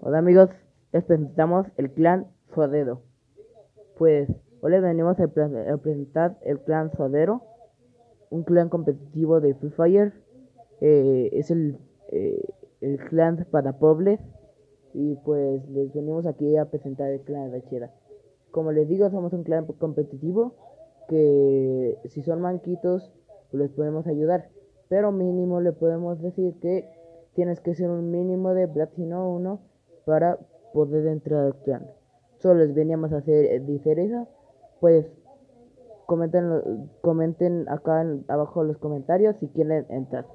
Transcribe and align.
Hola 0.00 0.18
amigos, 0.18 0.50
les 0.92 1.02
presentamos 1.04 1.66
el 1.76 1.90
clan 1.92 2.26
Sodero. 2.54 3.00
Pues 3.96 4.28
hoy 4.60 4.70
les 4.70 4.82
venimos 4.82 5.18
a, 5.18 5.28
presentar 5.28 6.38
el 6.42 6.60
clan 6.60 6.92
Sodero, 6.92 7.42
un 8.30 8.44
clan 8.44 8.68
competitivo 8.68 9.40
de 9.40 9.54
Free 9.54 9.70
Fire. 9.70 10.12
Eh, 10.80 11.30
es 11.32 11.50
el, 11.50 11.78
eh, 12.10 12.44
el 12.80 12.98
clan 12.98 13.46
para 13.50 13.78
pobres 13.78 14.20
y 14.92 15.16
pues 15.24 15.66
les 15.70 15.92
venimos 15.94 16.26
aquí 16.26 16.56
a 16.56 16.66
presentar 16.66 17.10
el 17.10 17.20
clan 17.22 17.52
Rachera. 17.52 17.90
Como 18.50 18.72
les 18.72 18.86
digo, 18.88 19.08
somos 19.10 19.32
un 19.32 19.42
clan 19.42 19.66
competitivo 19.66 20.54
que 21.08 21.98
si 22.04 22.22
son 22.22 22.40
manquitos 22.40 23.12
pues 23.50 23.62
les 23.62 23.70
podemos 23.70 24.06
ayudar, 24.06 24.50
pero 24.88 25.12
mínimo 25.12 25.60
le 25.60 25.72
podemos 25.72 26.20
decir 26.20 26.54
que 26.60 26.88
tienes 27.34 27.60
que 27.60 27.74
ser 27.74 27.90
un 27.90 28.10
mínimo 28.10 28.54
de 28.54 28.68
platino 28.68 29.28
1 29.30 29.60
para 30.04 30.38
poder 30.72 31.06
entrar 31.06 31.44
al 31.44 31.54
clan. 31.56 31.86
Solo 32.38 32.60
les 32.60 32.74
veníamos 32.74 33.12
a 33.12 33.18
hacer 33.18 33.46
eh, 33.46 33.60
diferencia, 33.60 34.26
pues 34.80 35.06
comenten, 36.06 36.90
comenten 37.00 37.68
acá 37.68 38.04
abajo 38.28 38.64
los 38.64 38.78
comentarios 38.78 39.36
si 39.36 39.48
quieren 39.48 39.86
entrar. 39.88 40.26